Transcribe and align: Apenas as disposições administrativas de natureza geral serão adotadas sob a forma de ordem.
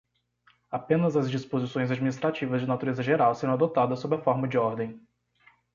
Apenas 0.71 1.15
as 1.15 1.29
disposições 1.29 1.91
administrativas 1.91 2.59
de 2.61 2.67
natureza 2.67 3.03
geral 3.03 3.35
serão 3.35 3.53
adotadas 3.53 3.99
sob 3.99 4.15
a 4.15 4.19
forma 4.19 4.47
de 4.47 4.57
ordem. 4.57 4.99